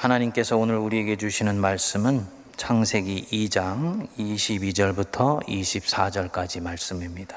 [0.00, 2.24] 하나님께서 오늘 우리에게 주시는 말씀은
[2.56, 7.36] 창세기 2장 22절부터 24절까지 말씀입니다.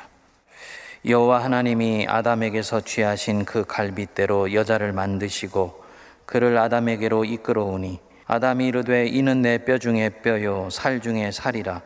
[1.05, 5.83] 여호와 하나님이 아담에게서 취하신 그 갈빗대로 여자를 만드시고
[6.25, 11.81] 그를 아담에게로 이끌어오니 아담이 이르되 이는 내 뼈 중에 뼈요 살 중에 살이라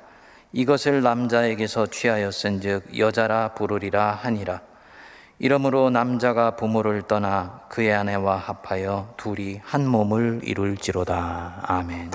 [0.54, 4.62] 이것을 남자에게서 취하였은즉 여자라 부르리라 하니라
[5.40, 12.10] 이러므로 남자가 부모를 떠나 그의 아내와 합하여 둘이 한 몸을 이룰지로다 아멘.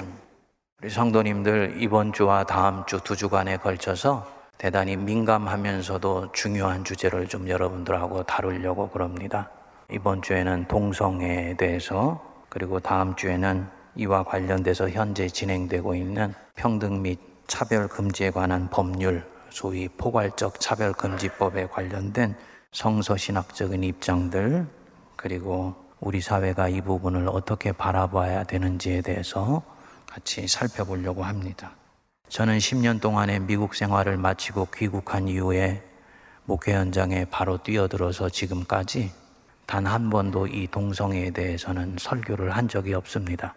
[0.83, 4.27] 우리 성도님들 이번 주와 다음 주 두 주간에 걸쳐서
[4.59, 9.51] 대단히 민감하면서도 중요한 주제를 좀 여러분들하고 다루려고 그럽니다.
[9.89, 17.87] 이번 주에는 동성애에 대해서 그리고 다음 주에는 이와 관련돼서 현재 진행되고 있는 평등 및 차별
[17.87, 22.35] 금지에 관한 법률, 소위 포괄적 차별 금지법에 관련된
[22.73, 24.67] 성서 신학적인 입장들
[25.17, 29.63] 그리고 우리 사회가 이 부분을 어떻게 바라봐야 되는지에 대해서
[30.07, 31.73] 같이 살펴보려고 합니다.
[32.29, 35.83] 저는 10년 동안의 미국 생활을 마치고 귀국한 이후에
[36.45, 39.13] 목회 현장에 바로 뛰어들어서 지금까지
[39.67, 43.55] 단 한 번도 이 동성애에 대해서는 설교를 한 적이 없습니다.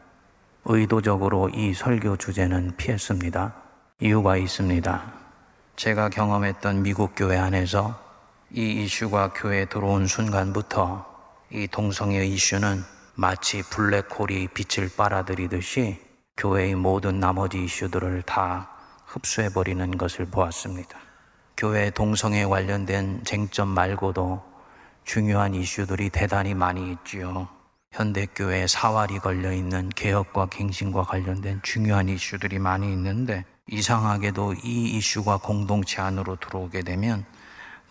[0.65, 3.53] 의도적으로 이 설교 주제는 피했습니다.
[4.01, 5.13] 이유가 있습니다.
[5.75, 8.04] 제가 경험했던 미국 교회 안에서
[8.51, 11.05] 이 이슈가 교회에 들어온 순간부터
[11.51, 12.83] 이 동성애 이슈는
[13.15, 15.99] 마치 블랙홀이 빛을 빨아들이듯이
[16.37, 18.69] 교회의 모든 나머지 이슈들을 다
[19.05, 20.99] 흡수해버리는 것을 보았습니다.
[21.57, 24.43] 교회 동성애 관련된 쟁점 말고도
[25.05, 27.47] 중요한 이슈들이 대단히 많이 있지요.
[27.91, 36.35] 현대교회 사활이 걸려있는 개혁과 갱신과 관련된 중요한 이슈들이 많이 있는데 이상하게도 이 이슈가 공동체 안으로
[36.35, 37.25] 들어오게 되면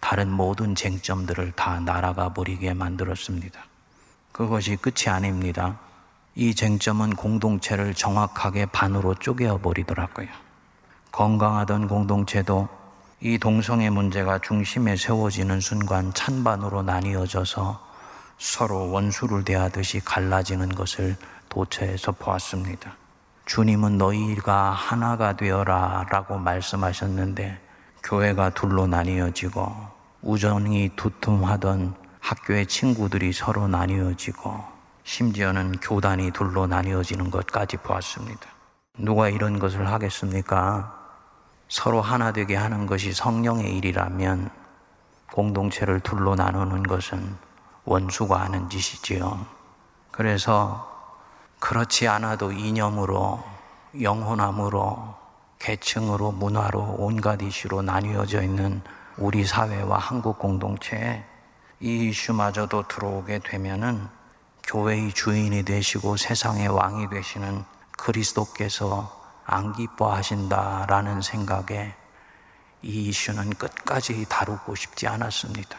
[0.01, 3.61] 다른 모든 쟁점들을 다 날아가 버리게 만들었습니다.
[4.33, 5.79] 그것이 끝이 아닙니다.
[6.35, 10.29] 이 쟁점은 공동체를 정확하게 반으로 쪼개어 버리더라고요.
[11.13, 12.69] 건강하던 공동체도
[13.21, 17.81] 이 동성애 문제가 중심에 세워지는 순간 찬반으로 나뉘어져서
[18.39, 21.17] 서로 원수를 대하듯이 갈라지는 것을
[21.49, 22.97] 도처에서 보았습니다.
[23.47, 27.61] 주님은 너희가 하나가 되어라 라고 말씀하셨는데
[28.03, 29.94] 교회가 둘로 나뉘어지고
[30.25, 34.65] 우정이 두툼하던 학교의 친구들이 서로 나뉘어지고
[35.05, 38.47] 심지어는 교단이 둘로 나뉘어지는 것까지 보았습니다.
[38.97, 40.99] 누가 이런 것을 하겠습니까?
[41.69, 44.49] 서로 하나 되게 하는 것이 성령의 일이라면
[45.31, 47.37] 공동체를 둘로 나누는 것은
[47.85, 49.45] 원수가 하는 짓이지요.
[50.11, 50.91] 그래서
[51.59, 53.45] 그렇지 않아도 이념으로,
[54.01, 55.17] 영혼함으로,
[55.59, 58.81] 계층으로, 문화로, 온갖 이슈로 나뉘어져 있는
[59.17, 61.25] 우리 사회와 한국 공동체에
[61.81, 64.09] 이 이슈마저도 들어오게 되면은
[64.65, 67.65] 교회의 주인이 되시고 세상의 왕이 되시는
[67.97, 71.95] 그리스도께서 안 기뻐하신다라는 생각에
[72.83, 75.79] 이 이슈는 끝까지 다루고 싶지 않았습니다.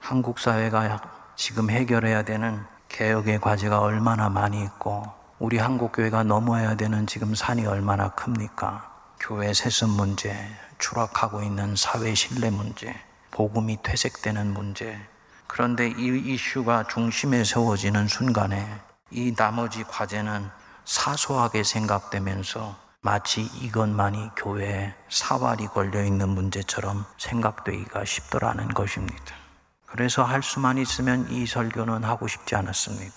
[0.00, 1.00] 한국 사회가
[1.36, 5.04] 지금 해결해야 되는 개혁의 과제가 얼마나 많이 있고
[5.38, 8.90] 우리 한국 교회가 넘어야 되는 지금 산이 얼마나 큽니까?
[9.20, 10.34] 교회 세습 문제,
[10.78, 12.94] 추락하고 있는 사회 신뢰 문제,
[13.30, 14.98] 복음이 퇴색되는 문제.
[15.46, 18.66] 그런데 이 이슈가 중심에 세워지는 순간에
[19.10, 20.48] 이 나머지 과제는
[20.84, 29.34] 사소하게 생각되면서 마치 이것만이 교회에 사활이 걸려 있는 문제처럼 생각되기가 쉽더라는 것입니다.
[29.86, 33.14] 그래서 할 수만 있으면 이 설교는 하고 싶지 않았습니다.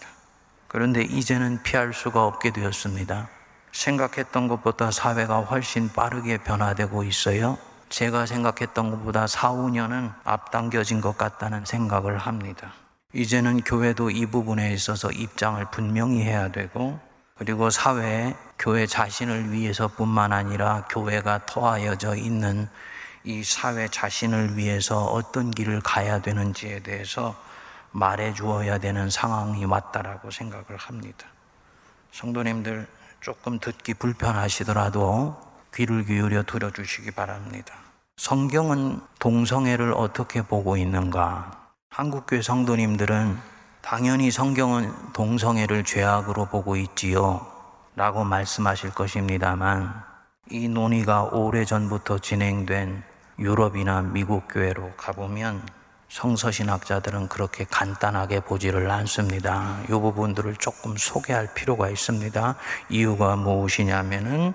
[0.67, 3.29] 그런데 이제는 피할 수가 없게 되었습니다.
[3.77, 7.59] 생각했던 것보다 사회가 훨씬 빠르게 변화되고 있어요.
[7.89, 12.73] 제가 생각했던 것보다 4, 5년은 앞당겨진 것 같다는 생각을 합니다.
[13.13, 16.99] 이제는 교회도 이 부분에 있어서 입장을 분명히 해야 되고,
[17.37, 22.67] 그리고 사회에 교회 자신을 위해서뿐만 아니라 교회가 토하여져 있는
[23.23, 27.35] 이 사회 자신을 위해서 어떤 길을 가야 되는지에 대해서
[27.91, 31.27] 말해 주어야 되는 상황이 왔다라고 생각을 합니다.
[32.11, 32.87] 성도님들
[33.21, 35.35] 조금 듣기 불편하시더라도
[35.73, 37.75] 귀를 기울여 들어주시기 바랍니다.
[38.17, 41.51] 성경은 동성애를 어떻게 보고 있는가?
[41.89, 43.37] 한국교회 성도님들은
[43.81, 47.45] 당연히 성경은 동성애를 죄악으로 보고 있지요.
[47.95, 50.03] 라고 말씀하실 것입니다만
[50.49, 53.03] 이 논의가 오래전부터 진행된
[53.39, 55.61] 유럽이나 미국 교회로 가보면
[56.09, 59.79] 성서신학자들은 그렇게 간단하게 보지를 않습니다.
[59.85, 62.55] 이 부분들을 조금 소개할 필요가 있습니다.
[62.89, 64.53] 이유가 무엇이냐면은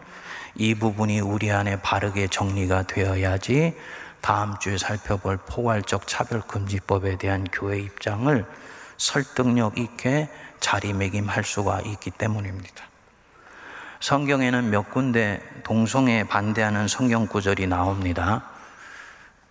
[0.54, 3.76] 이 부분이 우리 안에 바르게 정리가 되어야지
[4.20, 8.46] 다음 주에 살펴볼 포괄적 차별금지법에 대한 교회 입장을
[8.96, 12.84] 설득력 있게 자리매김할 수가 있기 때문입니다.
[14.00, 18.51] 성경에는 몇 군데 동성애에 반대하는 성경 구절이 나옵니다.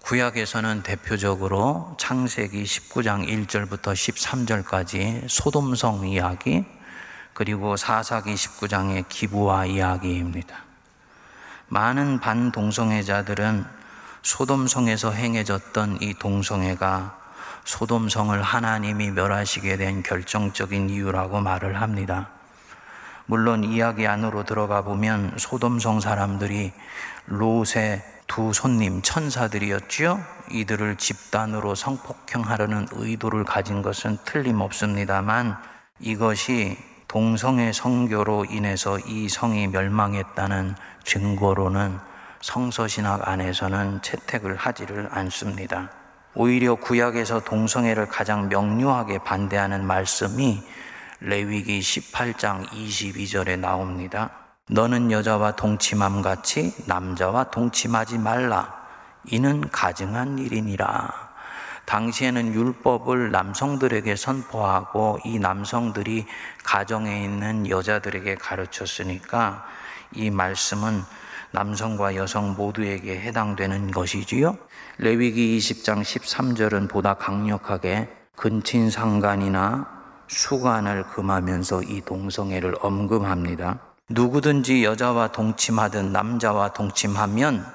[0.03, 6.65] 구약에서는 대표적으로 창세기 19장 1절부터 13절까지 소돔성 이야기,
[7.33, 10.63] 그리고 사사기 19장의 기부와 이야기입니다.
[11.67, 13.63] 많은 반동성애자들은
[14.23, 17.17] 소돔성에서 행해졌던 이 동성애가
[17.63, 22.29] 소돔성을 하나님이 멸하시게 된 결정적인 이유라고 말을 합니다.
[23.27, 26.73] 물론 이야기 안으로 들어가 보면 소돔성 사람들이
[27.27, 30.23] 롯의 두 손님 천사들이었지요.
[30.51, 35.57] 이들을 집단으로 성폭행하려는 의도를 가진 것은 틀림없습니다만
[35.99, 36.77] 이것이
[37.09, 41.99] 동성애 성교로 인해서 이 성이 멸망했다는 증거로는
[42.39, 45.91] 성서신학 안에서는 채택을 하지를 않습니다.
[46.33, 50.63] 오히려 구약에서 동성애를 가장 명료하게 반대하는 말씀이
[51.19, 54.40] 레위기 18장 22절에 나옵니다.
[54.69, 58.73] 너는 여자와 동침함 같이 남자와 동침하지 말라.
[59.25, 61.31] 이는 가증한 일이니라.
[61.85, 66.25] 당시에는 율법을 남성들에게 선포하고 이 남성들이
[66.63, 69.65] 가정에 있는 여자들에게 가르쳤으니까
[70.13, 71.01] 이 말씀은
[71.51, 74.57] 남성과 여성 모두에게 해당되는 것이지요.
[74.99, 79.85] 레위기 20장 13절은 보다 강력하게 근친 상간이나
[80.27, 83.90] 수간을 금하면서 이 동성애를 엄금합니다.
[84.13, 87.65] 누구든지 여자와 동침하든 남자와 동침하면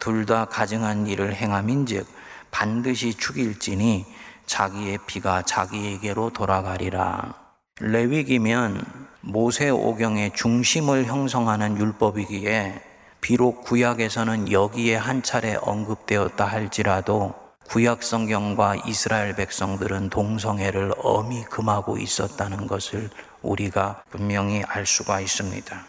[0.00, 2.06] 둘 다 가증한 일을 행함인즉
[2.50, 4.04] 반드시 죽일지니
[4.46, 7.34] 자기의 피가 자기에게로 돌아가리라.
[7.80, 8.84] 레위기면
[9.20, 12.82] 모세 오경의 중심을 형성하는 율법이기에
[13.20, 17.34] 비록 구약에서는 여기에 한 차례 언급되었다 할지라도
[17.68, 23.10] 구약 성경과 이스라엘 백성들은 동성애를 엄히 금하고 있었다는 것을
[23.44, 25.84] 우리가 분명히 알 수가 있습니다.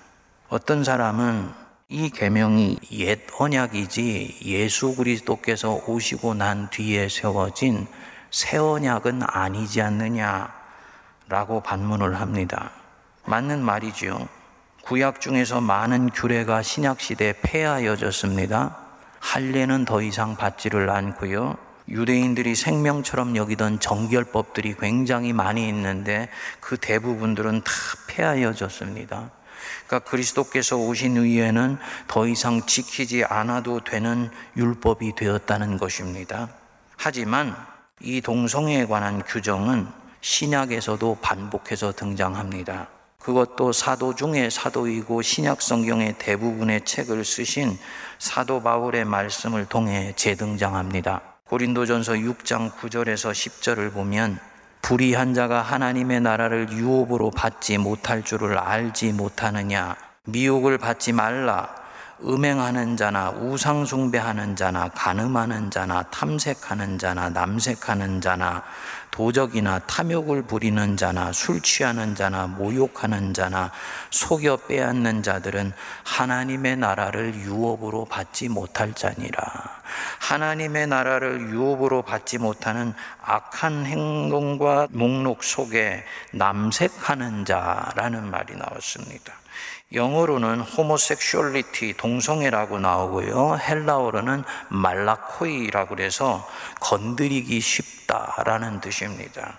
[0.50, 1.52] 어떤 사람은
[1.88, 7.88] 이 계명이 옛 언약이지 예수 그리스도께서 오시고 난 뒤에 세워진
[8.32, 12.72] 새 언약은 아니지 않느냐라고 반문을 합니다.
[13.26, 14.28] 맞는 말이지요.
[14.84, 18.78] 구약 중에서 많은 규례가 신약 시대에 폐하여졌습니다.
[19.20, 21.58] 할례는 더 이상 받지를 않고요.
[21.88, 26.30] 유대인들이 생명처럼 여기던 정결법들이 굉장히 많이 있는데
[26.60, 27.72] 그 대부분들은 다
[28.08, 29.32] 폐하여졌습니다.
[29.88, 31.78] 그러니까 그리스도께서 오신 후에는
[32.08, 36.50] 더 이상 지키지 않아도 되는 율법이 되었다는 것입니다.
[36.98, 37.56] 하지만
[38.02, 39.88] 이 동성애에 관한 규정은
[40.22, 42.88] 신약에서도 반복해서 등장합니다.
[43.20, 47.78] 그것도 사도 중에 사도이고 신약 성경의 대부분의 책을 쓰신
[48.20, 51.35] 사도 바울의 말씀을 통해 재등장합니다.
[51.48, 54.40] 고린도전서 6장 9절에서 10절을 보면
[54.82, 59.96] 불의한 자가 하나님의 나라를 유업으로 받지 못할 줄을 알지 못하느냐?
[60.26, 61.70] 미혹을 받지 말라.
[62.24, 68.64] 음행하는 자나 우상 숭배하는 자나 간음하는 자나 탐색하는 자나 남색하는 자나
[69.16, 73.72] 도적이나 탐욕을 부리는 자나 술 취하는 자나 모욕하는 자나
[74.12, 75.72] 속여 빼앗는 자들은
[76.04, 79.40] 하나님의 나라를 유업으로 받지 못할 자니라.
[80.20, 86.04] 하나님의 나라를 유업으로 받지 못하는 악한 행동과 목록 속에
[86.34, 89.34] 남색하는 자라는 말이 나왔습니다.
[89.96, 93.58] 영어로는 호모섹슈얼리티 동성애라고 나오고요.
[93.58, 96.48] 헬라어로는 말라코이라고 그래서
[96.82, 99.58] 건드리기 쉽다라는 뜻입니다.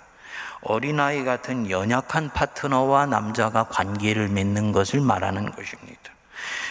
[0.61, 6.16] 어린아이 같은 연약한 파트너와 남자가 관계를 맺는 것을 말하는 것입니다.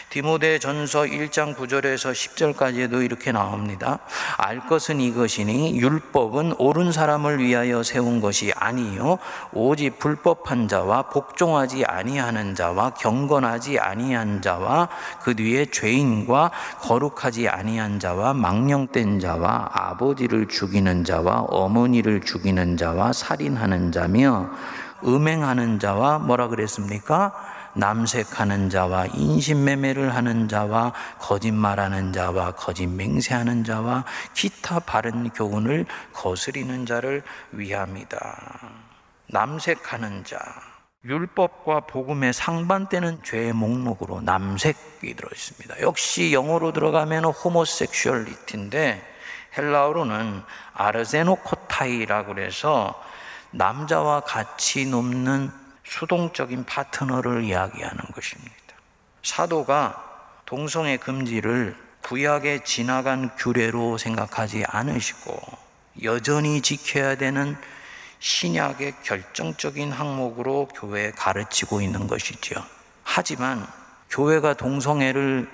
[0.09, 3.99] 디모데 전서 1장 9절에서 10절까지도 이렇게 나옵니다.
[4.37, 9.17] 알 것은 이것이니 율법은 옳은 사람을 위하여 세운 것이 아니요
[9.51, 14.89] 오직 불법한 자와 복종하지 아니하는 자와 경건하지 아니한 자와
[15.21, 23.91] 그 뒤에 죄인과 거룩하지 아니한 자와 망령된 자와 아버지를 죽이는 자와 어머니를 죽이는 자와 살인하는
[23.91, 24.49] 자며
[25.03, 27.33] 음행하는 자와 뭐라 그랬습니까?
[27.75, 37.21] 남색하는 자와 인신매매를 하는 자와 거짓말하는 자와 거짓 맹세하는 자와 기타 바른 교훈을 거스리는 자를
[37.51, 38.59] 위함이다.
[39.27, 40.37] 남색하는 자.
[41.03, 45.81] 율법과 복음의 상반되는 죄의 목록으로 남색이 들어 있습니다.
[45.81, 49.05] 역시 영어로 들어가면 호모섹슈얼리티인데
[49.55, 50.41] 헬라어로는
[50.73, 52.99] 아르제노코타이라고 그래서
[53.51, 55.51] 남자와 같이 눕는
[55.85, 58.55] 수동적인 파트너를 이야기하는 것입니다.
[59.23, 60.03] 사도가
[60.45, 65.41] 동성애 금지를 구약에 지나간 규례로 생각하지 않으시고
[66.03, 67.55] 여전히 지켜야 되는
[68.19, 72.63] 신약의 결정적인 항목으로 교회에 가르치고 있는 것이죠.
[73.03, 73.65] 하지만
[74.09, 75.49] 교회가 동성애를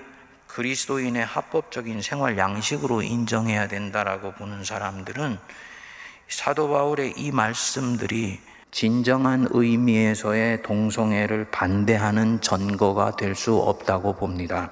[0.47, 5.39] 그리스도인의 합법적인 생활 양식으로 인정해야 된다라고 보는 사람들은
[6.27, 8.39] 사도 바울의 이 말씀들이
[8.71, 14.71] 진정한 의미에서의 동성애를 반대하는 전거가 될 수 없다고 봅니다.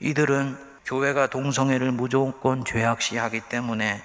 [0.00, 4.02] 이들은 교회가 동성애를 무조건 죄악시하기 때문에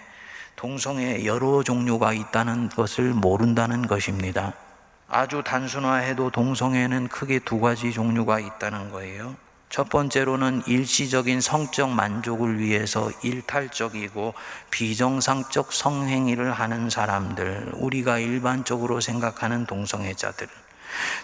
[0.55, 4.53] 동성애 여러 종류가 있다는 것을 모른다는 것입니다.
[5.07, 9.35] 아주 단순화해도 동성애는 크게 두 가지 종류가 있다는 거예요.
[9.69, 14.33] 첫 번째로는 일시적인 성적 만족을 위해서 일탈적이고
[14.71, 20.47] 비정상적 성행위를 하는 사람들, 우리가 일반적으로 생각하는 동성애자들.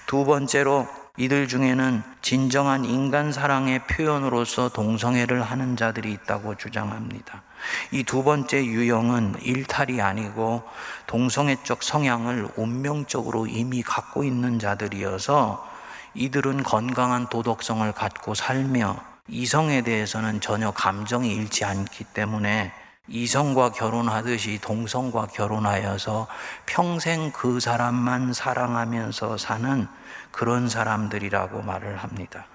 [0.05, 7.43] 두 번째로 이들 중에는 진정한 인간 사랑의 표현으로서 동성애를 하는 자들이 있다고 주장합니다.
[7.91, 10.63] 이 두 번째 유형은 일탈이 아니고
[11.07, 15.70] 동성애적 성향을 운명적으로 이미 갖고 있는 자들이어서
[16.13, 22.73] 이들은 건강한 도덕성을 갖고 살며 이성에 대해서는 전혀 감정이 잃지 않기 때문에
[23.07, 26.27] 이성과 결혼하듯이 동성과 결혼하여서
[26.65, 29.87] 평생 그 사람만 사랑하면서 사는
[30.31, 32.45] 그런 사람들이라고 말을 합니다.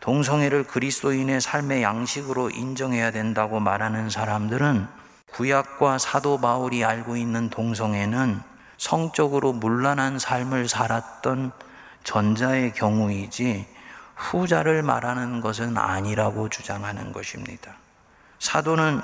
[0.00, 4.86] 동성애를 그리스도인의 삶의 양식으로 인정해야 된다고 말하는 사람들은
[5.32, 8.40] 구약과 사도 바울이 알고 있는 동성애는
[8.78, 11.52] 성적으로 문란한 삶을 살았던
[12.06, 13.66] 전자의 경우이지
[14.14, 17.74] 후자를 말하는 것은 아니라고 주장하는 것입니다.
[18.38, 19.02] 사도는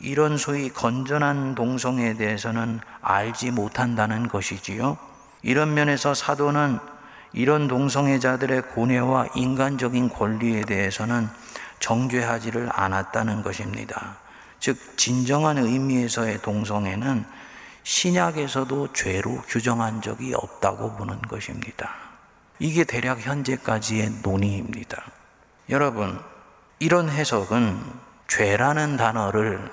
[0.00, 4.96] 이런 소위 건전한 동성에 대해서는 알지 못한다는 것이지요.
[5.42, 6.78] 이런 면에서 사도는
[7.32, 11.28] 이런 동성애자들의 고뇌와 인간적인 권리에 대해서는
[11.80, 14.18] 정죄하지를 않았다는 것입니다.
[14.60, 17.24] 즉, 진정한 의미에서의 동성애는
[17.82, 22.05] 신약에서도 죄로 규정한 적이 없다고 보는 것입니다.
[22.58, 25.02] 이게 대략 현재까지의 논의입니다.
[25.68, 26.18] 여러분,
[26.78, 27.80] 이런 해석은
[28.28, 29.70] 죄라는 단어를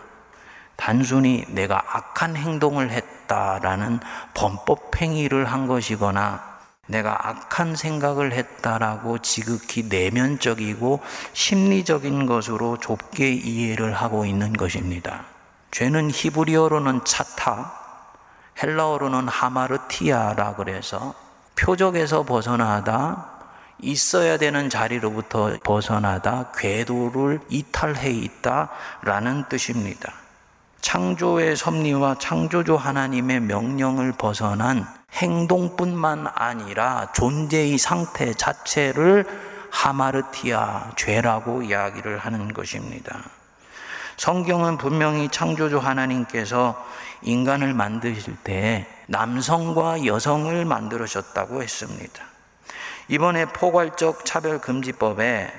[0.75, 4.00] 단순히 내가 악한 행동을 했다라는
[4.34, 6.54] 범법 행위를 한 것이거나
[6.88, 11.00] 내가 악한 생각을 했다라고 지극히 내면적이고
[11.32, 15.25] 심리적인 것으로 좁게 이해를 하고 있는 것입니다.
[15.72, 17.74] 죄는 히브리어로는 차타,
[18.62, 21.16] 헬라어로는 하마르티아라 그래서
[21.56, 23.30] 표적에서 벗어나다
[23.80, 28.70] 있어야 되는 자리로부터 벗어나다 궤도를 이탈해 있다
[29.02, 30.14] 라는 뜻입니다.
[30.82, 39.26] 창조의 섭리와 창조주 하나님의 명령을 벗어난 행동뿐만 아니라 존재의 상태 자체를
[39.70, 43.20] 하마르티아 죄라고 이야기를 하는 것입니다.
[44.18, 46.86] 성경은 분명히 창조주 하나님께서
[47.24, 52.24] 인간을 만드실 때 남성과 여성을 만들으셨다고 했습니다.
[53.08, 55.51] 이번에 포괄적 차별금지법에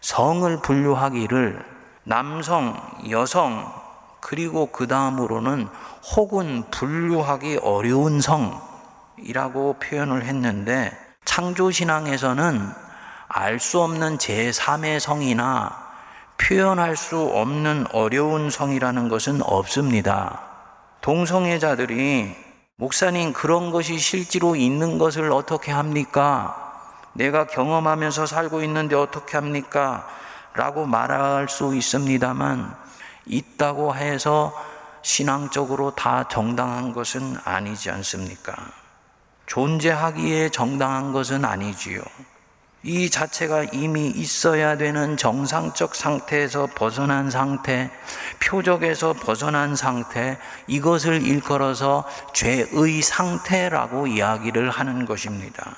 [0.00, 1.64] 성을 분류하기를
[2.04, 3.72] 남성, 여성,
[4.20, 5.68] 그리고 그 다음으로는
[6.16, 12.82] 혹은 분류하기 어려운 성이라고 표현을 했는데 창조신앙에서는
[13.34, 15.92] 알 수 없는 제3의 성이나
[16.36, 20.51] 표현할 수 없는 어려운 성이라는 것은 없습니다.
[21.02, 22.32] 동성애자들이
[22.76, 26.56] 목사님 그런 것이 실제로 있는 것을 어떻게 합니까?
[27.12, 30.08] 내가 경험하면서 살고 있는데 어떻게 합니까?
[30.54, 32.74] 라고 말할 수 있습니다만
[33.26, 34.54] 있다고 해서
[35.02, 38.54] 신앙적으로 다 정당한 것은 아니지 않습니까?
[39.46, 42.00] 존재하기에 정당한 것은 아니지요.
[42.84, 47.90] 이 자체가 이미 있어야 되는 정상적 상태에서 벗어난 상태,
[48.40, 50.36] 표적에서 벗어난 상태,
[50.66, 55.76] 이것을 일컬어서 죄의 상태라고 이야기를 하는 것입니다.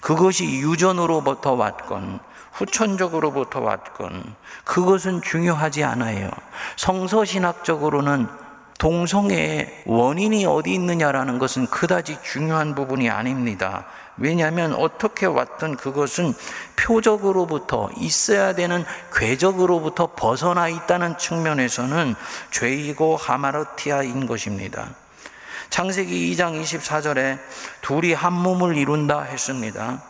[0.00, 2.18] 그것이 유전으로부터 왔건,
[2.52, 4.34] 후천적으로부터 왔건,
[4.64, 6.30] 그것은 중요하지 않아요.
[6.76, 8.26] 성서신학적으로는
[8.78, 13.86] 동성애의 원인이 어디 있느냐라는 것은 그다지 중요한 부분이 아닙니다.
[14.18, 16.34] 왜냐하면 어떻게 왔든 그것은
[16.76, 18.84] 표적으로부터 있어야 되는
[19.14, 22.14] 궤적으로부터 벗어나 있다는 측면에서는
[22.50, 24.90] 죄이고 하마르티아인 것입니다.
[25.70, 27.38] 창세기 2장 24절에
[27.82, 30.02] 둘이 한 몸을 이룬다 했습니다.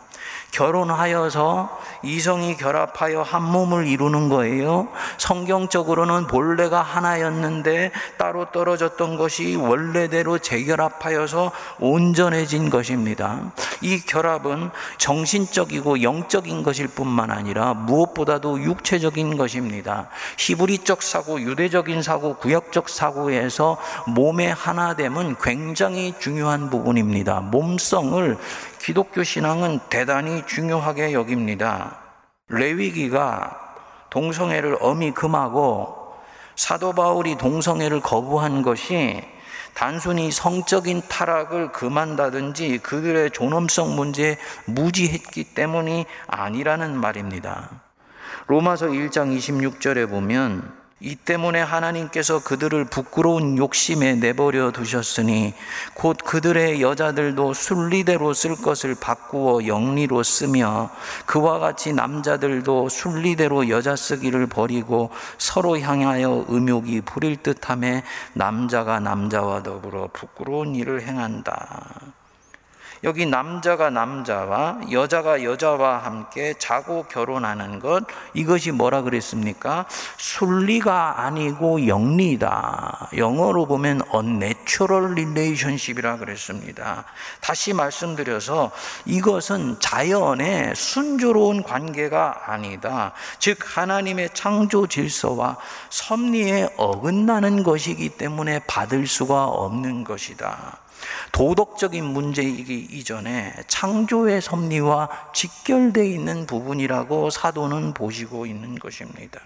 [0.51, 4.87] 결혼하여서 이성이 결합하여 한 몸을 이루는 거예요.
[5.17, 13.39] 성경적으로는 본래가 하나였는데 따로 떨어졌던 것이 원래대로 재결합하여서 온전해진 것입니다.
[13.81, 20.09] 이 결합은 정신적이고 영적인 것일 뿐만 아니라 무엇보다도 육체적인 것입니다.
[20.37, 23.77] 히브리적 사고, 유대적인 사고, 구역적 사고에서
[24.07, 27.41] 몸의 하나됨은 굉장히 중요한 부분입니다.
[27.41, 28.37] 몸성을
[28.79, 31.97] 기독교 신앙은 대단히 중요하게 여깁니다.
[32.47, 33.75] 레위기가
[34.09, 36.15] 동성애를 엄히 금하고
[36.55, 39.21] 사도 바울이 동성애를 거부한 것이
[39.73, 47.69] 단순히 성적인 타락을 금한다든지 그들의 존엄성 문제에 무지했기 때문이 아니라는 말입니다.
[48.47, 55.53] 로마서 1장 26절에 보면 이 때문에 하나님께서 그들을 부끄러운 욕심에 내버려 두셨으니
[55.93, 60.89] 곧 그들의 여자들도 순리대로 쓸 것을 바꾸어 영리로 쓰며
[61.25, 68.03] 그와 같이 남자들도 순리대로 여자 쓰기를 버리고 서로 향하여 음욕이 부릴 듯함에
[68.33, 72.18] 남자가 남자와 더불어 부끄러운 일을 행한다.
[73.03, 78.03] 여기 남자가 남자와 여자가 여자와 함께 자고 결혼하는 것
[78.33, 79.85] 이것이 뭐라 그랬습니까?
[80.17, 83.09] 순리가 아니고 영리다.
[83.15, 87.05] 영어로 보면 unnatural relationship이라 그랬습니다.
[87.39, 88.71] 다시 말씀드려서
[89.05, 93.13] 이것은 자연의 순조로운 관계가 아니다.
[93.39, 95.57] 즉 하나님의 창조 질서와
[95.89, 100.78] 섭리에 어긋나는 것이기 때문에 받을 수가 없는 것이다.
[101.31, 109.39] 도덕적인 문제이기 이전에 창조의 섭리와 직결되어 있는 부분이라고 사도는 보시고 있는 것입니다.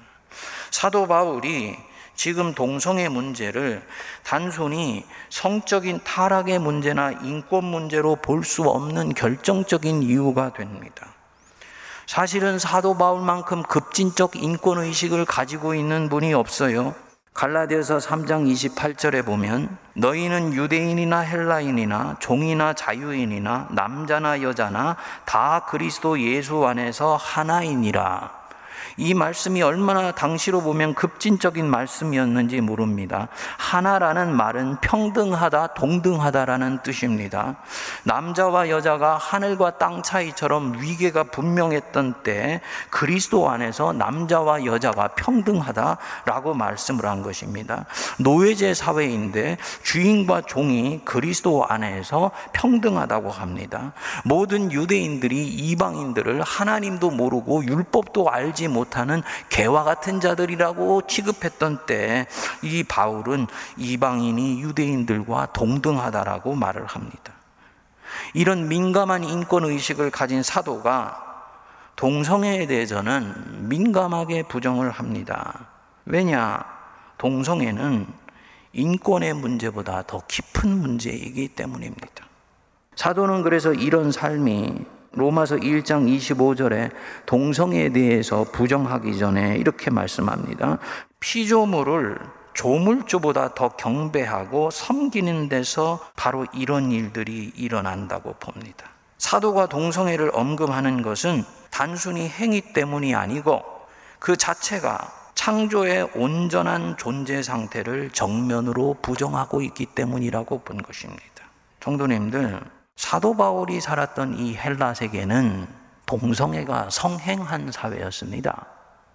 [0.72, 1.76] 사도 바울이
[2.16, 3.86] 지금 동성애 문제를
[4.24, 11.08] 단순히 성적인 타락의 문제나 인권 문제로 볼 수 없는 결정적인 이유가 됩니다.
[12.06, 16.94] 사실은 사도 바울만큼 급진적 인권 의식을 가지고 있는 분이 없어요.
[17.34, 27.16] 갈라디아서 3장 28절에 보면 너희는 유대인이나 헬라인이나 종이나 자유인이나 남자나 여자나 다 그리스도 예수 안에서
[27.16, 28.43] 하나이니라.
[28.98, 33.28] 이 말씀이 얼마나 당시로 보면 급진적인 말씀이었는지 모릅니다.
[33.58, 37.56] 하나라는 말은 평등하다, 동등하다라는 뜻입니다.
[38.04, 47.24] 남자와 여자가 하늘과 땅 차이처럼 위계가 분명했던 때 그리스도 안에서 남자와 여자가 평등하다라고 말씀을 한
[47.24, 47.86] 것입니다.
[48.20, 53.94] 노예제 사회인데 주인과 종이 그리스도 안에서 평등하다고 합니다.
[54.24, 62.28] 모든 유대인들이 이방인들을 하나님도 모르고 율법도 알지 못 못하는 개와 같은 자들이라고 취급했던 때
[62.62, 67.34] 이 바울은 이방인이 유대인들과 동등하다라고 말을 합니다.
[68.34, 71.22] 이런 민감한 인권 의식을 가진 사도가
[71.96, 75.68] 동성애에 대해서는 민감하게 부정을 합니다.
[76.06, 76.64] 왜냐?
[77.18, 78.08] 동성애는
[78.74, 82.26] 인권의 문제보다 더 깊은 문제이기 때문입니다.
[82.96, 86.92] 사도는 그래서 이런 삶이 로마서 1장 25절에
[87.26, 90.80] 동성애에 대해서 부정하기 전에 이렇게 말씀합니다.
[91.20, 92.18] 피조물을
[92.54, 98.90] 조물주보다 더 경배하고 섬기는 데서 바로 이런 일들이 일어난다고 봅니다.
[99.18, 103.64] 사도가 동성애를 언급하는 것은 단순히 행위 때문이 아니고
[104.20, 111.24] 그 자체가 창조의 온전한 존재 상태를 정면으로 부정하고 있기 때문이라고 본 것입니다.
[111.82, 112.62] 성도님들,
[112.96, 115.68] 사도 바울이 살았던 이 헬라 세계는
[116.06, 118.68] 동성애가 성행한 사회였습니다.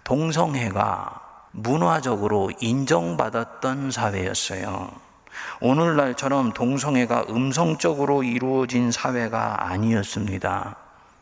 [0.05, 1.21] 동성애가
[1.53, 4.91] 문화적으로 인정받았던 사회였어요.
[5.61, 10.77] 오늘날처럼 동성애가 음성적으로 이루어진 사회가 아니었습니다.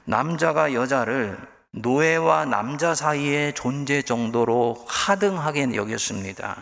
[0.05, 1.39] 남자가 여자를
[1.73, 6.57] 노예와 남자 사이의 존재 정도로 하등하게 여겼습니다.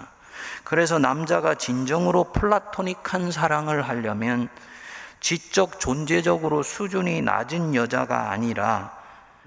[0.65, 4.49] 그래서 남자가 진정으로 플라토닉한 사랑을 하려면
[5.25, 8.93] 지적 존재적으로 수준이 낮은 여자가 아니라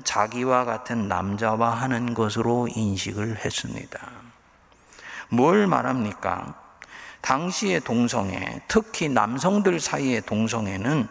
[0.04, 4.00] 자기와 같은 남자와 하는 것으로 인식을 했습니다.
[5.30, 6.56] 뭘 말합니까?
[7.22, 11.08] 당시의 동성애, 특히 남성들 사이의 동성애는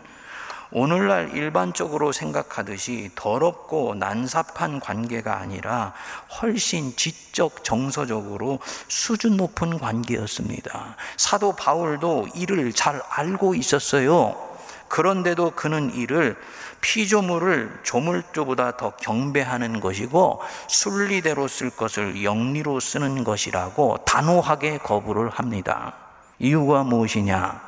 [0.73, 5.95] 오늘날 일반적으로 생각하듯이 더럽고 난삽한 관계가 아니라
[6.43, 10.97] 훨씬 지적 정서적으로 수준 높은 관계였습니다.
[11.17, 14.56] 사도 바울도 이를 잘 알고 있었어요.
[14.89, 16.37] 그런데도 그는 이를
[16.81, 25.95] 피조물을 조물주보다 더 경배하는 것이고 순리대로 쓸 것을 영리로 쓰는 것이라고 단호하게 거부를 합니다.
[26.39, 27.67] 이유가 무엇이냐?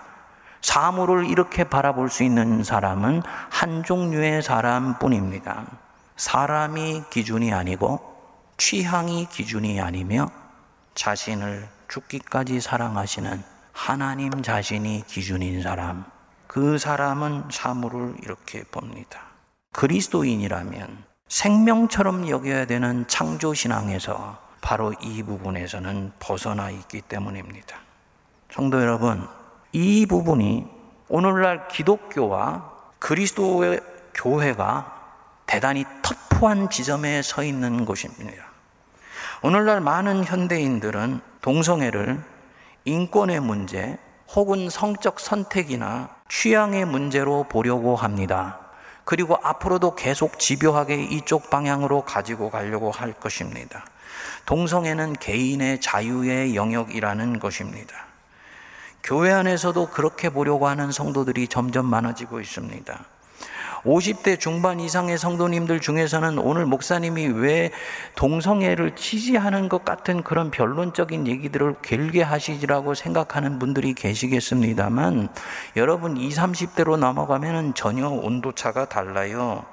[0.60, 5.64] 사물을 이렇게 바라볼 수 있는 사람은 한 종류의 사람뿐입니다.
[6.16, 8.00] 사람이 기준이 아니고
[8.56, 10.30] 취향이 기준이 아니며
[10.94, 16.04] 자신을 죽기까지 사랑하시는 하나님 자신이 기준인 사람.
[16.58, 19.20] 그 사람은 사물을 이렇게 봅니다.
[19.74, 27.78] 그리스도인이라면 생명처럼 여겨야 되는 창조신앙에서 바로 이 부분에서는 벗어나 있기 때문입니다.
[28.50, 29.24] 성도 여러분,
[29.70, 30.66] 이 부분이
[31.08, 33.80] 오늘날 기독교와 그리스도의
[34.14, 35.12] 교회가
[35.46, 38.44] 대단히 터프 공포한 지점에 서 있는 곳입니다.
[39.42, 42.22] 오늘날 많은 현대인들은 동성애를
[42.84, 43.98] 인권의 문제
[44.36, 48.58] 혹은 성적 선택이나 취향의 문제로 보려고 합니다.
[49.04, 53.84] 그리고 앞으로도 계속 집요하게 이쪽 방향으로 가지고 가려고 할 것입니다.
[54.44, 58.06] 동성애는 개인의 자유의 영역이라는 것입니다.
[59.02, 63.04] 교회 안에서도 그렇게 보려고 하는 성도들이 점점 많아지고 있습니다.
[63.84, 67.70] 50대 중반 이상의 성도님들 중에서는 오늘 목사님이 왜
[68.14, 75.28] 동성애를 지지하는 것 같은 그런 변론적인 얘기들을 길게 하시지라고 생각하는 분들이 계시겠습니다만
[75.76, 79.64] 여러분 20, 30대로 넘어가면 전혀 온도차가 달라요.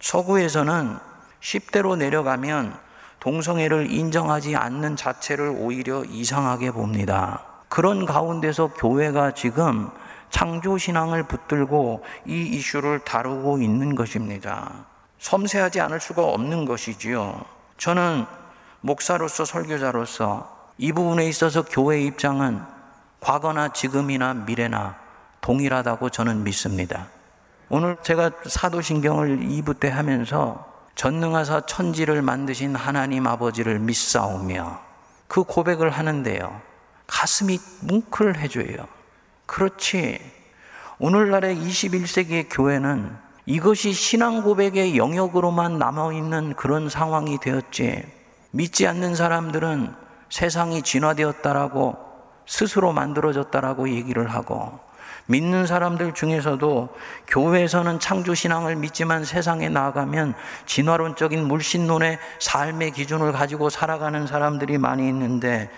[0.00, 0.96] 서구에서는
[1.40, 2.76] 10대로 내려가면
[3.20, 7.44] 동성애를 인정하지 않는 자체를 오히려 이상하게 봅니다.
[7.68, 9.88] 그런 가운데서 교회가 지금
[10.32, 14.86] 창조신앙을 붙들고 이 이슈를 다루고 있는 것입니다.
[15.18, 17.40] 섬세하지 않을 수가 없는 것이지요.
[17.78, 18.26] 저는
[18.80, 22.60] 목사로서 설교자로서 이 부분에 있어서 교회 입장은
[23.20, 24.96] 과거나 지금이나 미래나
[25.42, 27.06] 동일하다고 저는 믿습니다.
[27.68, 34.80] 오늘 제가 사도신경을 2부 때 하면서 전능하사 천지를 만드신 하나님 아버지를 믿사오며
[35.28, 36.60] 그 고백을 하는데요.
[37.06, 39.01] 가슴이 뭉클해져요.
[39.46, 40.18] 그렇지.
[40.98, 48.04] 오늘날의 21세기의 교회는 이것이 신앙 고백의 영역으로만 남아있는 그런 상황이 되었지.
[48.52, 49.94] 믿지 않는 사람들은
[50.28, 51.96] 세상이 진화되었다라고
[52.46, 54.78] 스스로 만들어졌다라고 얘기를 하고
[55.26, 56.88] 믿는 사람들 중에서도
[57.28, 60.34] 교회에서는 창조신앙을 믿지만 세상에 나아가면
[60.66, 65.70] 진화론적인 물신론의 삶의 기준을 가지고 살아가는 사람들이 많이 있는데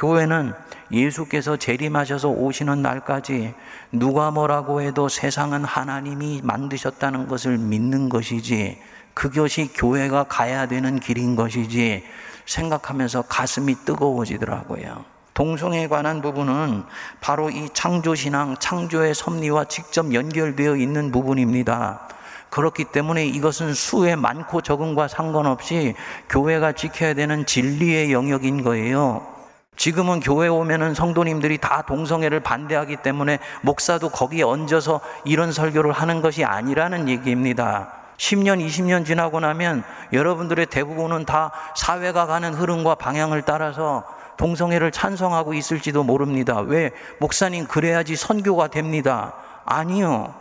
[0.00, 0.54] 교회는
[0.90, 3.52] 예수께서 재림하셔서 오시는 날까지
[3.92, 8.78] 누가 뭐라고 해도 세상은 하나님이 만드셨다는 것을 믿는 것이지
[9.12, 12.02] 그것이 교회가 가야 되는 길인 것이지
[12.46, 15.04] 생각하면서 가슴이 뜨거워지더라고요.
[15.34, 16.82] 동성애에 관한 부분은
[17.20, 22.08] 바로 이 창조신앙, 창조의 섭리와 직접 연결되어 있는 부분입니다.
[22.48, 25.94] 그렇기 때문에 이것은 수의 많고 적음과 상관없이
[26.30, 29.39] 교회가 지켜야 되는 진리의 영역인 거예요.
[29.80, 36.44] 지금은 교회 오면은 성도님들이 다 동성애를 반대하기 때문에 목사도 거기에 얹어서 이런 설교를 하는 것이
[36.44, 37.90] 아니라는 얘기입니다.
[38.18, 44.04] 10년, 20년 지나고 나면 여러분들의 대부분은 다 사회가 가는 흐름과 방향을 따라서
[44.36, 46.60] 동성애를 찬성하고 있을지도 모릅니다.
[46.60, 46.90] 왜?
[47.18, 49.32] 목사님 그래야지 선교가 됩니다.
[49.64, 50.34] 아니요.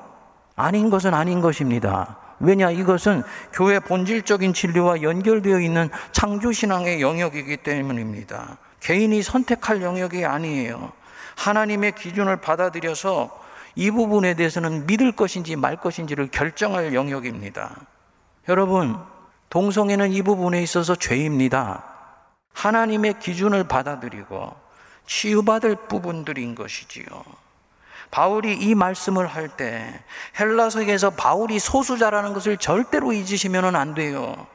[0.57, 2.17] 아닌 것은 아닌 것입니다.
[2.41, 2.71] 왜냐?
[2.71, 3.23] 이것은
[3.53, 8.57] 교회 본질적인 진리와 연결되어 있는 창조신앙의 영역이기 때문입니다.
[8.79, 10.91] 개인이 선택할 영역이 아니에요.
[11.35, 13.39] 하나님의 기준을 받아들여서
[13.75, 17.75] 이 부분에 대해서는 믿을 것인지 말 것인지를 결정할 영역입니다.
[18.49, 18.97] 여러분,
[19.49, 21.83] 동성애는 이 부분에 있어서 죄입니다.
[22.53, 24.55] 하나님의 기준을 받아들이고
[25.07, 27.05] 치유받을 부분들인 것이지요.
[28.11, 30.03] 바울이 이 말씀을 할 때
[30.39, 34.47] 헬라서에서 바울이 소수자라는 것을 절대로 잊으시면 안 돼요.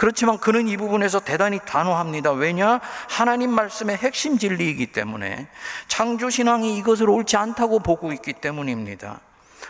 [0.00, 2.32] 그렇지만 그는 이 부분에서 대단히 단호합니다.
[2.32, 2.80] 왜냐?
[3.06, 5.46] 하나님 말씀의 핵심 진리이기 때문에
[5.88, 9.20] 창조신앙이 이것을 옳지 않다고 보고 있기 때문입니다.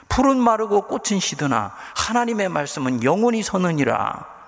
[0.09, 4.40] 풀은 마르고 꽃은 시드나 하나님의 말씀은 영원히 서느니라.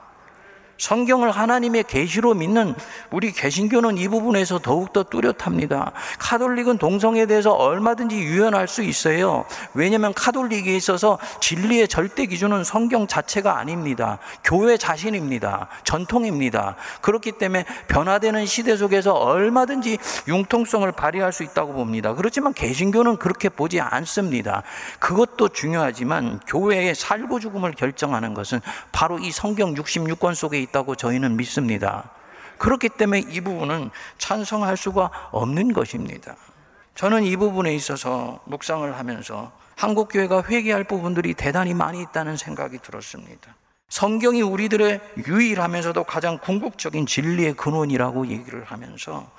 [0.83, 2.75] 성경을 하나님의 계시로 믿는
[3.12, 5.92] 우리 개신교는 이 부분에서 더욱더 뚜렷합니다.
[6.18, 9.45] 카톨릭은 동성에 대해서 얼마든지 유연할 수 있어요.
[9.75, 14.18] 왜냐하면 카톨릭에 있어서 진리의 절대 기준은 성경 자체가 아닙니다.
[14.42, 15.68] 교회 자신입니다.
[15.85, 16.75] 전통입니다.
[17.01, 22.14] 그렇기 때문에 변화되는 시대 속에서 얼마든지 융통성을 발휘할 수 있다고 봅니다.
[22.14, 24.64] 그렇지만 개신교는 그렇게 보지 않습니다.
[24.99, 31.37] 그것도 중요하지만 교회의 살고 죽음을 결정하는 것은 바로 이 성경 66권 속에 있 있다고 저희는
[31.37, 32.11] 믿습니다.
[32.59, 36.35] 그렇기 때문에 이 부분은 찬성할 수가 없는 것입니다.
[36.95, 43.55] 저는 이 부분에 있어서 묵상을 하면서 한국 교회가 회개할 부분들이 대단히 많이 있다는 생각이 들었습니다.
[43.89, 49.31] 성경이 우리들의 유일하면서도 가장 궁극적인 진리의 근원이라고 얘기를 하면서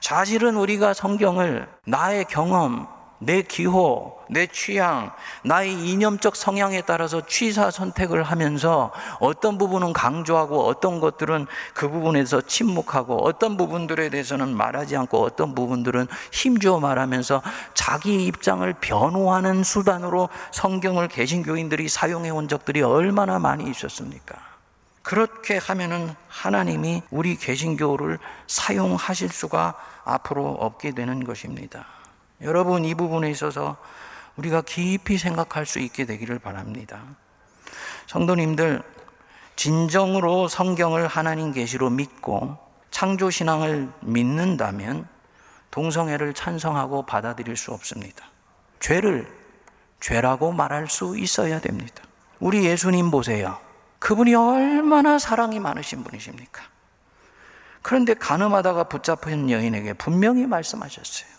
[0.00, 2.86] 사실은 우리가 성경을 나의 경험,
[3.20, 5.10] 내 기호, 내 취향,
[5.42, 13.24] 나의 이념적 성향에 따라서 취사 선택을 하면서 어떤 부분은 강조하고 어떤 것들은 그 부분에서 침묵하고
[13.24, 17.42] 어떤 부분들에 대해서는 말하지 않고 어떤 부분들은 힘주어 말하면서
[17.74, 24.36] 자기 입장을 변호하는 수단으로 성경을 개신교인들이 사용해 온 적들이 얼마나 많이 있었습니까?
[25.02, 31.97] 그렇게 하면은 하나님이 우리 개신교를 사용하실 수가 앞으로 없게 되는 것입니다.
[32.42, 33.76] 여러분 이 부분에 있어서
[34.36, 37.02] 우리가 깊이 생각할 수 있게 되기를 바랍니다.
[38.06, 38.82] 성도님들,
[39.56, 42.56] 진정으로 성경을 하나님 계시로 믿고
[42.90, 45.08] 창조 신앙을 믿는다면
[45.70, 48.24] 동성애를 찬성하고 받아들일 수 없습니다.
[48.80, 49.28] 죄를
[50.00, 52.02] 죄라고 말할 수 있어야 됩니다.
[52.38, 53.58] 우리 예수님 보세요.
[53.98, 56.62] 그분이 얼마나 사랑이 많으신 분이십니까?
[57.82, 61.37] 그런데 가늠하다가 붙잡힌 여인에게 분명히 말씀하셨어요.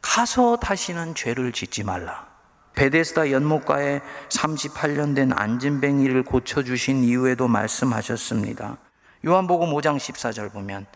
[0.00, 2.26] 가서 다시는 죄를 짓지 말라.
[2.74, 8.76] 베데스다 연못가에 38년 된 안진뱅이를 고쳐주신 이후에도 말씀하셨습니다.
[9.26, 10.86] 요한복음 5장 14절 보면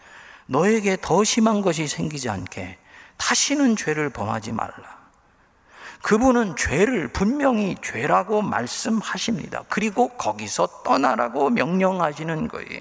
[0.47, 2.79] 너에게 더 심한 것이 생기지 않게
[3.17, 5.03] 다시는 죄를 범하지 말라.
[6.03, 9.65] 그분은 죄를 분명히 죄라고 말씀하십니다.
[9.69, 12.81] 그리고 거기서 떠나라고 명령하시는 거예요.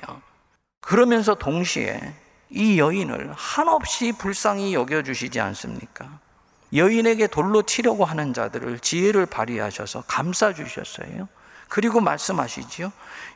[0.82, 2.14] 그러면서 동시에
[2.52, 6.20] 이 여인을 한없이 불쌍히 여겨주시지 않습니까?
[6.74, 11.28] 여인에게 돌로 치려고 하는 자들을 지혜를 발휘하셔서 감싸주셨어요.
[11.70, 12.92] 그리고 말씀하시지요.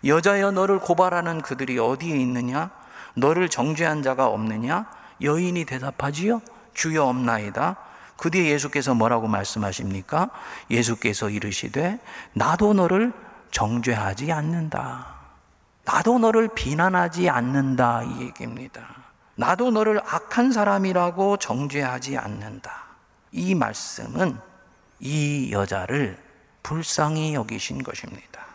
[0.06, 2.70] 여자여 너를 고발하는 그들이 어디에 있느냐?
[3.16, 4.86] 너를 정죄한 자가 없느냐?
[5.22, 6.42] 여인이 대답하지요.
[6.74, 7.78] 주여 없나이다.
[8.18, 10.30] 그 뒤에 예수께서 뭐라고 말씀하십니까?
[10.70, 12.00] 예수께서 이르시되
[12.34, 13.14] 나도 너를
[13.52, 15.16] 정죄하지 않는다.
[15.86, 19.05] 나도 너를 비난하지 않는다 이 얘기입니다.
[19.36, 22.86] 나도 너를 악한 사람이라고 정죄하지 않는다.
[23.32, 24.40] 이 말씀은
[25.00, 26.18] 이 여자를
[26.64, 28.46] 불쌍히 여기신 것입니다.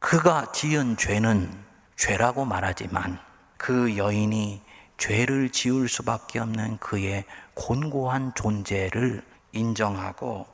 [0.00, 1.50] 그가 지은 죄는
[1.96, 3.18] 죄라고 말하지만
[3.56, 4.62] 그 여인이
[4.96, 7.24] 죄를 지을 수밖에 없는 그의
[7.54, 10.46] 곤고한 존재를 인정하고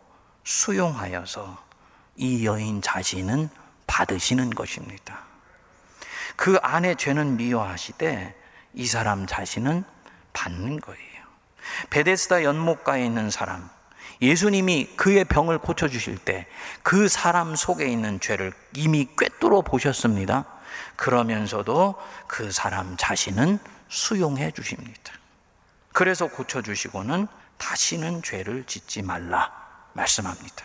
[0.45, 1.57] 수용하여서
[2.17, 3.49] 이 여인 자신은
[3.87, 5.21] 받으시는 것입니다.
[6.35, 8.42] 그 안에 죄는 미워하시되
[8.75, 9.85] 이 사람 자신은
[10.33, 11.23] 받는 거예요.
[11.91, 13.69] 베데스다 연못가에 있는 사람,
[14.21, 16.47] 예수님이 그의 병을 고쳐주실 때
[16.83, 20.45] 그 사람 속에 있는 죄를 이미 꿰뚫어 보셨습니다.
[20.97, 21.95] 그러면서도
[22.27, 23.59] 그 사람 자신은
[23.89, 25.13] 수용해 주십니다.
[25.93, 29.53] 그래서 고쳐주시고는 다시는 죄를 짓지 말라
[29.93, 30.65] 말씀합니다.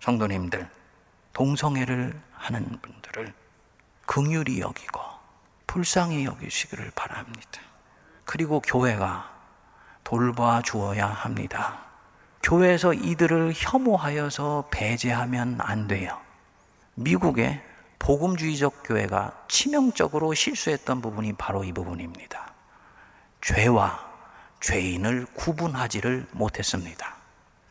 [0.00, 0.68] 성도님들,
[1.32, 3.32] 동성애를 하는 분들을
[4.06, 5.00] 긍휼히 여기고
[5.74, 7.60] 불쌍히 여기시기를 바랍니다.
[8.24, 9.28] 그리고 교회가
[10.04, 11.80] 돌봐 주어야 합니다.
[12.44, 16.16] 교회에서 이들을 혐오하여서 배제하면 안 돼요.
[16.94, 17.60] 미국의
[17.98, 22.54] 복음주의적 교회가 치명적으로 실수했던 부분이 바로 이 부분입니다.
[23.40, 23.98] 죄와
[24.60, 27.16] 죄인을 구분하지를 못했습니다.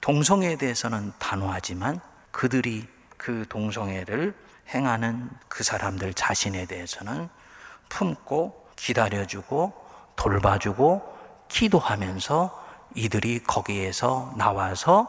[0.01, 2.85] 동성애에 대해서는 단호하지만 그들이
[3.15, 4.35] 그 동성애를
[4.73, 7.29] 행하는 그 사람들 자신에 대해서는
[7.89, 9.73] 품고 기다려주고
[10.15, 11.13] 돌봐주고
[11.47, 12.63] 기도하면서
[12.95, 15.07] 이들이 거기에서 나와서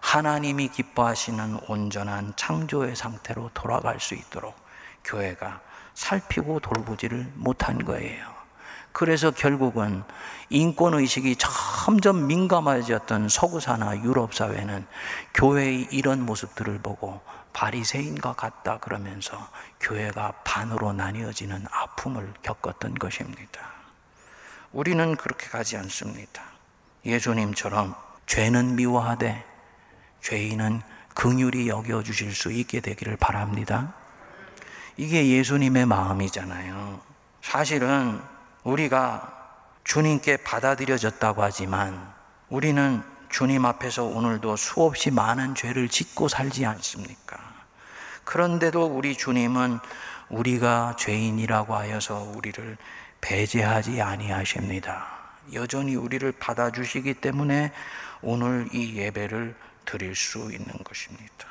[0.00, 4.54] 하나님이 기뻐하시는 온전한 창조의 상태로 돌아갈 수 있도록
[5.04, 5.60] 교회가
[5.94, 8.38] 살피고 돌보지를 못한 거예요.
[8.92, 10.02] 그래서 결국은
[10.50, 14.86] 인권의식이 점점 민감해졌던 서구사나 유럽사회는
[15.34, 17.20] 교회의 이런 모습들을 보고
[17.58, 19.48] 바리새인과 같다 그러면서
[19.80, 23.60] 교회가 반으로 나뉘어지는 아픔을 겪었던 것입니다.
[24.70, 26.40] 우리는 그렇게 가지 않습니다.
[27.04, 29.44] 예수님처럼 죄는 미워하되
[30.20, 30.82] 죄인은
[31.14, 33.92] 긍휼히 여겨 주실 수 있게 되기를 바랍니다.
[34.96, 37.00] 이게 예수님의 마음이잖아요.
[37.42, 38.22] 사실은
[38.62, 39.34] 우리가
[39.82, 42.14] 주님께 받아들여졌다고 하지만
[42.50, 47.47] 우리는 주님 앞에서 오늘도 수없이 많은 죄를 짓고 살지 않습니까?
[48.28, 49.78] 그런데도 우리 주님은
[50.28, 52.76] 우리가 죄인이라고 하여서 우리를
[53.22, 55.06] 배제하지 아니하십니다.
[55.54, 57.72] 여전히 우리를 받아주시기 때문에
[58.20, 61.48] 오늘 이 예배를 드릴 수 있는 것입니다.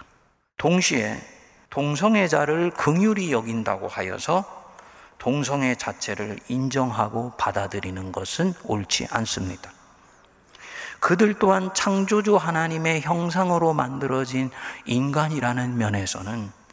[0.60, 1.20] 동시에
[1.72, 4.46] 동성애자를 긍휼히 여긴다고 하여서
[5.18, 9.72] 동성애 자체를 인정하고 받아들이는 것은 옳지 않습니다.
[11.00, 14.52] 그들 또한 창조주 하나님의 형상으로 만들어진
[14.86, 16.67] 인간이라는 면에서는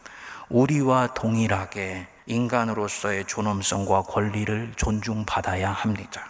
[0.49, 6.27] 우리와 동일하게 인간으로서의 존엄성과 권리를 존중받아야 합니다.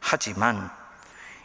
[0.00, 0.70] 하지만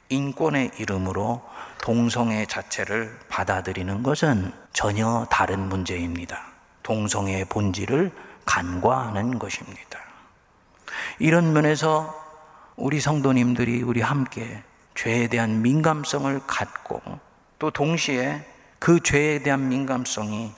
[0.10, 1.42] 인권의 이름으로
[1.82, 6.46] 동성애 자체를 받아들이는 것은 전혀 다른 문제입니다.
[6.84, 8.12] 동성애의 본질을
[8.46, 10.00] 간과하는 것입니다.
[11.20, 12.20] 이런 면에서
[12.76, 14.64] 우리 성도님들이 우리 함께
[14.96, 17.02] 죄에 대한 민감성을 갖고
[17.58, 18.46] 또 동시에
[18.80, 20.52] 그 죄에 대한 민감성이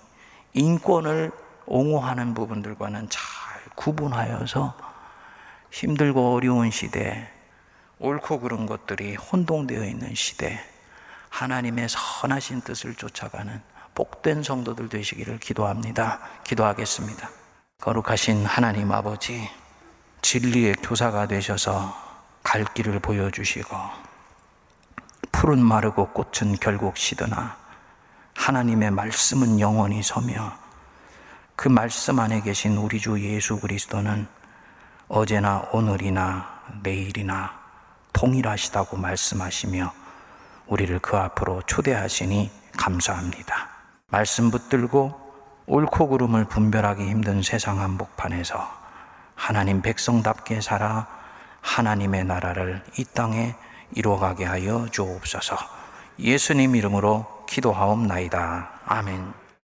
[0.54, 1.32] 인권을
[1.66, 3.22] 옹호하는 부분들과는 잘
[3.76, 4.78] 구분하여서
[5.72, 7.30] 힘들고 어려운 시대,
[8.00, 10.60] 옳고 그른 것들이 혼동되어 있는 시대,
[11.30, 13.62] 하나님의 선하신 뜻을 쫓아가는
[13.96, 16.20] 복된 성도들 되시기를 기도합니다.
[16.44, 17.30] 기도하겠습니다.
[17.80, 19.50] 거룩하신 하나님 아버지,
[20.22, 21.96] 진리의 교사가 되셔서
[22.44, 23.76] 갈 길을 보여주시고,
[25.32, 27.58] 풀은 마르고 꽃은 결국 시드나,
[28.36, 30.54] 하나님의 말씀은 영원히 서며,
[31.56, 34.28] 그 말씀 안에 계신 우리 주 예수 그리스도는
[35.08, 37.52] 어제나 오늘이나 내일이나
[38.12, 39.94] 동일하시다고 말씀하시며,
[40.68, 43.70] 우리를 그 앞으로 초대하시니 감사합니다.
[44.08, 45.22] 말씀 붙들고
[45.66, 48.84] 옳고 그름을 분별하기 힘든 세상 한복판에서
[49.36, 51.08] 하나님 백성답게 살아
[51.62, 53.56] 하나님의 나라를 이 땅에
[53.92, 55.58] 이루어가게 하여 주옵소서.
[56.20, 58.70] 예수님 이름으로 기도하옵나이다.
[58.86, 59.43] 아멘.